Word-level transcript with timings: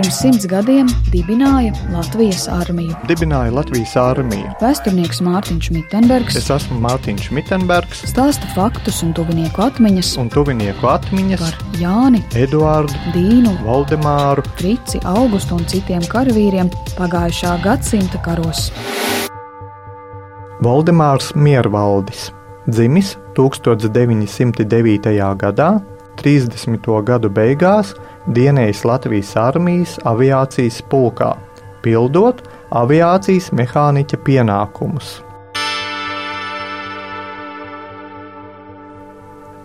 Pirms 0.00 0.16
simts 0.16 0.46
gadiem 0.48 0.86
dibināja 1.12 1.74
Latvijas 1.92 2.46
armiju. 2.48 2.94
Dibināja 3.04 3.50
Latvijas 3.52 3.90
armiju. 4.00 4.48
Vēsturnieks 4.62 5.18
Mārtiņš 5.26 5.66
Mitenbergs. 5.74 6.38
Es 6.40 6.46
esmu 6.54 6.78
Mārtiņš 6.80 7.26
Mitenbergs. 7.36 8.00
Stāsta 8.08 8.48
faktus 8.54 9.02
un 9.04 9.12
tuvinieku 9.12 9.60
atmiņas. 9.60 10.14
Un 10.22 10.32
tuvinieku 10.32 10.88
atmiņas 10.88 11.44
par 11.44 11.76
Jāni, 11.82 12.22
Eduārdu, 12.32 12.96
Dīnu, 13.12 13.52
Valdemāru, 13.66 14.46
Frici, 14.56 15.02
Augustu 15.04 15.58
un 15.60 15.68
citiem 15.68 16.08
karavīriem 16.08 16.72
pagājušā 16.96 17.58
gadsimta 17.66 18.24
karos. 18.24 18.70
Valdemārs 20.64 21.34
Miervaldis 21.36 22.30
dzimis 22.72 23.18
1909. 23.36 25.12
gadā, 25.44 25.74
30. 26.24 26.88
gadu 27.04 27.28
beigās 27.28 27.92
dienējis 28.30 28.84
Latvijas 28.86 29.32
armijas 29.40 29.96
aviācijas 30.06 30.78
pulkā, 30.90 31.32
pildot 31.82 32.42
aviācijas 32.78 33.50
mehāniķa 33.56 34.20
pienākumus. 34.26 35.18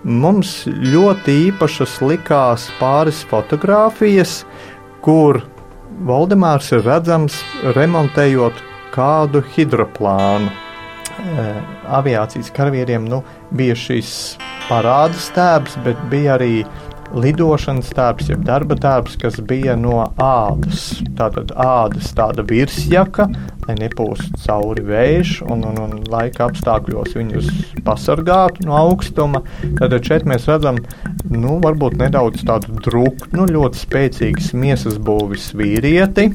Mums 0.05 0.51
ļoti 0.69 1.33
īpašas 1.47 1.97
likās 2.05 2.67
pāris 2.79 3.23
fotogrāfijas, 3.29 4.43
kur 5.01 5.41
Valdemārs 6.05 6.67
ir 6.75 6.83
redzams 6.85 7.37
remontējot 7.77 8.57
kādu 8.93 9.41
hidroplānu. 9.55 10.51
Aviācijas 11.95 12.51
karavīriem 12.53 13.05
nu, 13.09 13.21
bija 13.55 13.77
šis 13.79 14.11
parāda 14.67 15.17
stēps, 15.17 15.77
bet 15.85 16.01
bija 16.11 16.35
arī 16.35 16.65
lidošanas 17.13 17.91
tērps, 17.95 18.29
jeb 18.31 18.43
darba 18.47 18.77
tērps, 18.79 19.17
kas 19.21 19.37
bija 19.47 19.75
no 19.79 20.01
ādas. 20.21 20.87
Tātad 21.17 21.53
ādas 21.59 22.11
tāda 22.17 22.45
virsjaka, 22.47 23.27
lai 23.65 23.75
nepūstu 23.79 24.41
cauri 24.45 24.83
vējš 24.85 25.35
un, 25.45 25.63
un, 25.69 25.79
un 25.85 26.03
laika 26.11 26.49
apstākļos 26.49 27.15
viņus 27.17 27.49
pasargātu 27.85 28.67
no 28.67 28.75
augstuma. 28.79 29.43
Tad 29.79 29.95
šeit 30.05 30.27
mēs 30.29 30.49
redzam, 30.49 30.81
nu, 31.31 31.59
varbūt 31.63 31.97
nedaudz 32.01 32.45
tādu 32.47 32.79
druknu, 32.85 33.47
ļoti 33.53 33.83
spēcīgas 33.85 34.53
miesas 34.57 34.99
būvis 35.01 35.51
vīrieti, 35.57 36.29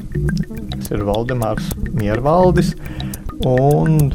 kas 0.77 0.91
ir 0.93 1.07
Valdemārs 1.07 1.71
Miervaldis. 1.91 2.75
Un 3.47 4.11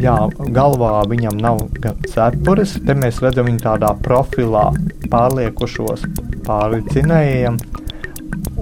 jā, 0.00 0.16
galvā 0.54 1.02
viņam 1.08 1.38
nav 1.40 1.60
cepures, 2.08 2.76
te 2.86 2.96
mēs 2.98 3.20
redzam 3.24 3.48
viņu 3.48 3.62
tādā 3.64 3.92
profilā 4.04 4.68
pārliekušos 5.12 6.06
pāri 6.46 6.82
dzinējiem. 6.88 7.58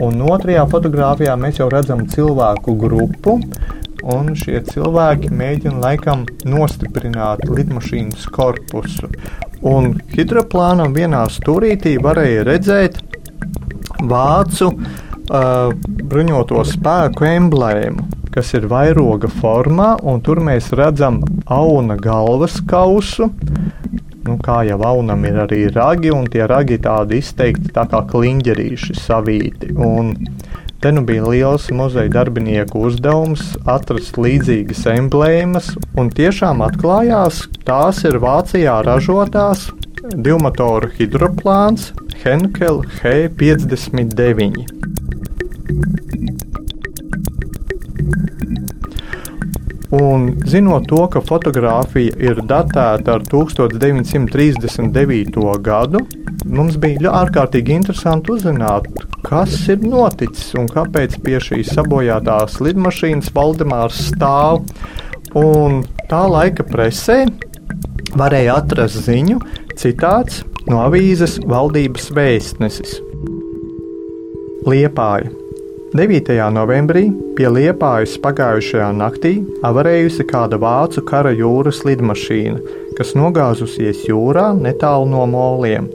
Un 0.04 0.22
otrajā 0.24 0.64
fotografijā 0.70 1.36
mēs 1.40 1.60
jau 1.60 1.68
redzam 1.72 2.06
cilvēku 2.08 2.74
grupu, 2.80 3.36
un 4.14 4.32
šie 4.38 4.62
cilvēki 4.64 5.32
mēģina 5.36 5.80
laikam 5.82 6.24
nostiprināt 6.48 7.44
lidmašīnas 7.48 8.26
korpusu. 8.32 9.10
Un 9.66 9.92
hidroplānam 10.14 10.96
vienā 10.96 11.26
stūrītī 11.32 11.98
varēja 12.00 12.46
redzēt 12.48 12.96
vācu 14.08 14.70
uh, 14.72 15.68
bruņoto 16.08 16.64
spēku 16.64 17.28
emblēmu 17.28 18.19
kas 18.34 18.52
ir 18.58 18.68
vairoga 18.70 19.30
formā, 19.40 19.94
un 20.06 20.22
tur 20.24 20.40
mēs 20.44 20.70
redzam 20.76 21.20
auna 21.50 21.96
galvas 22.00 22.60
kausu. 22.70 23.30
Nu, 24.26 24.36
kā 24.44 24.60
jau 24.68 24.78
aunam 24.86 25.24
ir 25.26 25.40
arī 25.46 25.64
ragi, 25.74 26.12
un 26.14 26.28
tie 26.30 26.44
ragi 26.46 26.78
tādi 26.82 27.18
izteikti 27.22 27.72
tā 27.74 27.86
kā 27.90 28.02
kliņģerīši 28.10 28.96
savīti. 29.00 29.72
Un 29.74 30.12
te 30.80 30.92
nu 30.94 31.02
bija 31.08 31.26
liels 31.26 31.70
muzeja 31.74 32.12
darbinieku 32.12 32.84
uzdevums 32.88 33.56
atrast 33.68 34.20
līdzīgas 34.20 34.86
emblēmas, 34.94 35.72
un 35.98 36.12
tiešām 36.14 36.62
atklājās, 36.68 37.46
tās 37.66 38.04
ir 38.08 38.20
Vācijā 38.22 38.80
ražotās 38.86 39.70
divmotoru 40.14 40.88
hidroplāns 40.96 41.90
Henkel 42.22 42.84
H59. 43.00 44.66
Un 49.90 50.38
zinot 50.46 50.84
to, 50.86 51.08
ka 51.10 51.18
fotografija 51.26 52.14
ir 52.22 52.38
datēta 52.46 53.16
ar 53.16 53.24
1939. 53.26 55.34
gadu, 55.66 55.98
mums 56.46 56.76
bija 56.78 57.10
ārkārtīgi 57.24 57.74
interesanti 57.74 58.30
uzzināt, 58.36 58.86
kas 59.26 59.66
ir 59.72 59.82
noticis 59.82 60.54
un 60.54 60.70
kāpēc 60.70 61.18
pie 61.24 61.40
šīs 61.42 61.74
sabojātās 61.74 62.60
lidmašīnas 62.62 63.34
Valdemārs 63.34 63.98
stāv. 64.12 64.62
Un 65.34 65.82
tā 66.10 66.22
laika 66.30 66.62
presē 66.70 67.26
varēja 68.14 68.62
atrast 68.62 69.02
ziņu, 69.10 69.42
citāts 69.74 70.44
no 70.70 70.86
avīzes 70.86 71.42
valdības 71.50 72.14
vēstnesis. 72.14 73.02
Liepāja 74.70 75.39
9. 75.90 76.36
novembrī 76.54 77.08
pie 77.34 77.48
Liepājas 77.50 78.12
pagājušajā 78.22 78.90
naktī 78.94 79.32
avarējusi 79.66 80.22
kāda 80.30 80.54
vācu 80.62 81.02
kara 81.02 81.32
jūras 81.34 81.80
lidmašīna, 81.82 82.60
kas 82.94 83.10
nogāzusies 83.18 84.04
jūrā 84.06 84.52
netālu 84.54 85.08
no 85.10 85.24
moliem. 85.26 85.88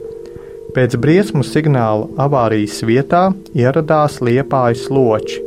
Pēc 0.76 0.98
briesmu 1.00 1.46
signāla 1.48 2.10
avārijas 2.26 2.82
vietā 2.84 3.30
ieradās 3.56 4.20
Liepājas 4.20 4.90
loči. 4.92 5.40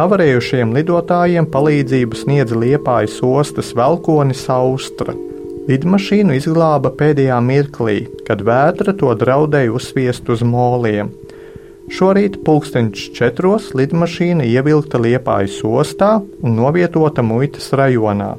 Avarējušiem 0.00 0.72
lidotājiem 0.72 1.52
palīdzību 1.52 2.16
sniedza 2.16 2.56
Liepājas 2.56 3.20
ostas 3.20 3.74
velkonis 3.76 4.48
Austra. 4.48 5.12
Lidmašīnu 5.68 6.40
izglāba 6.40 6.96
pēdējā 6.96 7.36
mirklī, 7.44 8.00
kad 8.24 8.40
vētra 8.48 8.96
to 8.96 9.12
draudēja 9.12 9.76
uzspiest 9.76 10.32
uz 10.32 10.40
moliem. 10.40 11.12
Šorīt 11.88 12.34
pulksteņš 12.44 13.02
četros 13.16 13.70
lidmašīna 13.78 14.44
ievilkta 14.44 14.98
Liepājas 15.00 15.54
ostā 15.64 16.18
un 16.20 16.58
novietota 16.58 17.24
muitas 17.24 17.70
rajonā. 17.72 18.34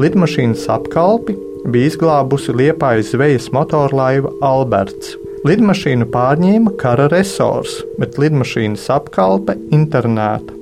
Lidmašīnas 0.00 0.64
apkalpi 0.72 1.36
bija 1.68 1.90
izglābusi 1.90 2.54
Liepājas 2.56 3.12
zvejas 3.12 3.50
motorlaiva 3.52 4.32
Alberts. 4.48 5.12
Lidmašīnu 5.44 6.08
pārņēma 6.14 6.72
kara 6.80 7.10
resors, 7.12 7.82
bet 8.00 8.16
lidmašīnas 8.22 8.88
apkalpe 8.96 9.58
internēta. 9.74 10.56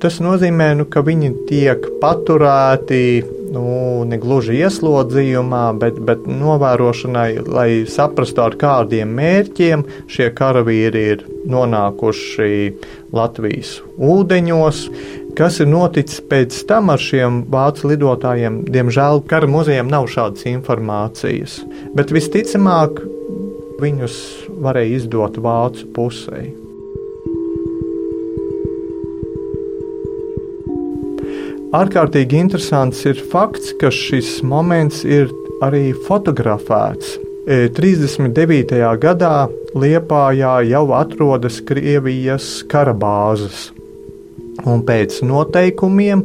Tas 0.00 0.20
nozīmē, 0.24 0.72
nu, 0.80 0.88
ka 0.88 1.04
viņi 1.04 1.34
tiek 1.50 1.84
paturēti 2.00 3.04
nu, 3.54 4.04
ne 4.08 4.18
gluži 4.20 4.58
ieslodzījumā, 4.64 5.64
bet, 5.80 5.98
bet 6.06 6.26
novērošanai, 6.28 7.28
lai 7.46 7.68
saprastu, 7.90 8.42
ar 8.44 8.56
kādiem 8.60 9.14
mērķiem 9.16 9.84
šie 10.10 10.30
karavīri 10.36 11.04
ir 11.14 11.26
nonākuši 11.50 12.50
Latvijas 13.14 13.78
ūdeņos. 13.98 14.86
Kas 15.34 15.58
ir 15.62 15.66
noticis 15.66 16.22
pēc 16.30 16.60
tam 16.70 16.92
ar 16.94 17.02
šiem 17.02 17.42
vācu 17.50 17.90
lidotājiem? 17.90 18.60
Diemžēl 18.70 19.24
kara 19.30 19.50
muzejiem 19.50 19.90
nav 19.90 20.06
šādas 20.12 20.46
informācijas, 20.50 21.58
bet 21.98 22.14
visticamāk 22.14 23.02
viņus 23.82 24.20
varēja 24.62 25.00
izdot 25.00 25.40
vācu 25.42 25.90
pusē. 25.96 26.63
Ārkārtīgi 31.74 32.38
interesants 32.38 33.00
ir 33.08 33.18
fakts, 33.32 33.72
ka 33.80 33.88
šis 33.90 34.44
moments 34.46 35.00
ir 35.02 35.32
arī 35.64 35.88
fotografēts. 36.06 37.16
39. 37.48 38.76
E, 38.78 38.92
gadā 39.02 39.48
Liepājā 39.74 40.52
jau 40.70 40.84
atrodas 40.94 41.58
Krievijas 41.66 42.62
karabāzes, 42.70 43.72
un 44.62 44.86
pēc 44.86 45.18
noteikumiem 45.26 46.22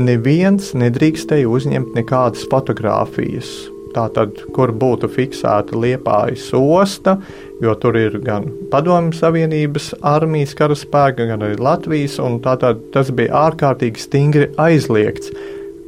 neviens 0.00 0.72
nedrīkstēja 0.72 1.52
uzņemt 1.52 1.92
nekādas 2.00 2.48
fotogrāfijas. 2.48 3.75
Tātad, 3.96 4.36
kur 4.52 4.74
būtu 4.76 5.08
fiksēta 5.08 5.76
Liepājas 5.80 6.50
osta, 6.58 7.16
jo 7.64 7.72
tur 7.80 7.96
ir 7.96 8.18
gan 8.20 8.44
Padomju 8.68 9.16
Savienības 9.16 9.94
armijas 10.04 10.52
karaspēka, 10.58 11.24
gan 11.30 11.44
arī 11.46 11.56
Latvijas, 11.56 12.18
un 12.20 12.36
tātad 12.44 12.82
tas 12.92 13.08
bija 13.16 13.46
ārkārtīgi 13.46 14.02
stingri 14.02 14.50
aizliegts. 14.60 15.32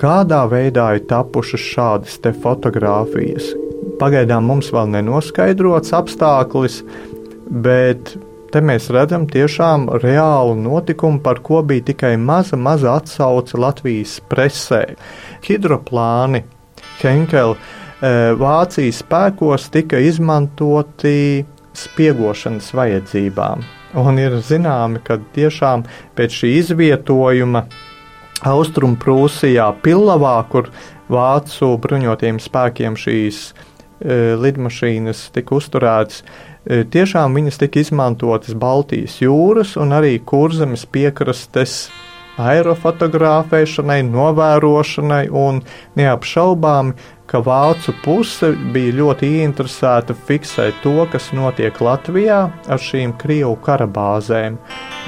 Kādā 0.00 0.44
veidā 0.48 0.86
ir 0.96 1.04
tapušas 1.10 1.66
šādas 1.74 2.16
te 2.24 2.32
fotogrāfijas? 2.32 3.50
Pagaidām 4.00 4.46
mums 4.48 4.70
vēl 4.72 4.88
nenoskaidrots 4.94 5.92
apstākļus, 5.98 6.78
bet 7.66 8.14
te 8.54 8.62
mēs 8.64 8.86
redzam 8.94 9.26
tiešām 9.28 9.88
reālu 10.00 10.54
notikumu, 10.62 11.20
par 11.20 11.42
ko 11.44 11.60
bija 11.66 11.90
tikai 11.90 12.14
maza, 12.16 12.56
maza 12.56 12.94
atsauce 12.94 13.58
Latvijas 13.60 14.16
presē. 14.30 14.84
Hidroplāni, 15.44 16.46
Henkeli 17.02 17.58
Vācijas 17.98 19.00
spēkos 19.02 19.64
tika 19.74 19.98
izmantoti 19.98 21.44
spiegošanas 21.74 22.70
vajadzībām. 22.74 23.64
Un 23.98 24.20
ir 24.22 24.36
zināmi, 24.44 25.00
ka 25.02 25.16
tiešām 25.34 25.82
pēc 26.14 26.36
šī 26.42 26.50
izvietojuma 26.60 27.64
Austrumprūsijā, 28.46 29.66
Pillavā, 29.82 30.36
kur 30.52 30.68
vācu 31.10 31.72
bruņotajiem 31.82 32.38
spēkiem 32.42 32.98
šīs 33.00 33.40
e, 33.48 34.36
lidmašīnas 34.38 35.24
tika 35.34 35.56
uzturētas, 35.58 36.22
e, 36.22 36.84
tiešām 36.86 37.34
viņas 37.34 37.58
tika 37.64 37.82
izmantotas 37.82 38.54
Baltijas 38.54 39.18
jūras 39.24 39.74
un 39.80 39.96
arī 39.96 40.20
kurzemes 40.22 40.86
piekrastes 40.86 41.88
aerofotografēšanai, 42.38 44.04
novērošanai 44.06 45.24
un 45.34 45.64
neapšaubāmi 45.98 46.94
ka 47.28 47.42
vācu 47.44 47.92
puse 48.04 48.52
bija 48.72 48.94
ļoti 48.96 49.28
ieinteresēta 49.38 50.14
fiksēt 50.28 50.74
to, 50.84 51.06
kas 51.12 51.26
notiek 51.36 51.80
Latvijā 51.84 52.38
ar 52.48 52.78
šīm 52.80 53.12
Krievu 53.20 53.56
karabāzēm. 53.64 54.56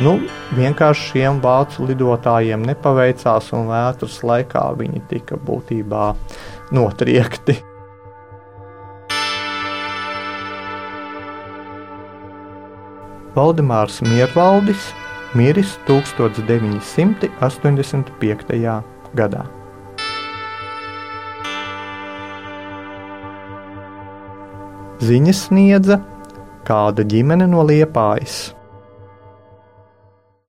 Nu, 0.05 0.13
vienkārši 0.59 1.03
šiem 1.15 1.35
vācu 1.45 1.87
lidotājiem 1.89 2.61
nepaveicās, 2.69 3.47
un 3.57 3.63
vētras 3.73 4.17
laikā 4.27 4.65
viņi 4.81 5.01
tika 5.13 5.35
būtībā 5.41 6.07
notriekti. 6.77 7.55
Valdemārs 13.31 14.03
Miervaldis 14.03 14.91
miris 15.39 15.79
1985. 15.87 18.83
gadā. 19.15 19.60
Ziņas 25.01 25.47
sniedza 25.47 25.97
kāda 26.69 27.07
ģimene 27.09 27.47
no 27.49 27.63
Liepājas. 27.65 28.51